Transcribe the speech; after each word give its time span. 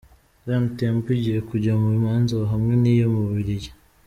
Zion 0.45 0.65
Temple 0.77 1.11
igiye 1.15 1.39
kujya 1.49 1.73
mu 1.81 1.89
manza 2.03 2.35
hamwe 2.51 2.73
n’iyo 2.81 3.05
mu 3.13 3.19
Bubiligi. 3.25 3.71